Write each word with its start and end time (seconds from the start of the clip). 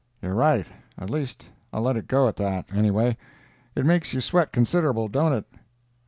"You're 0.19 0.33
right—at 0.33 1.11
least 1.11 1.49
I'll 1.71 1.83
let 1.83 1.95
it 1.95 2.07
go 2.07 2.27
at 2.27 2.35
that, 2.37 2.65
anyway. 2.73 3.17
It 3.75 3.85
makes 3.85 4.15
you 4.15 4.19
sweat 4.19 4.51
considerable, 4.51 5.07
don't 5.07 5.33
it?" 5.33 5.45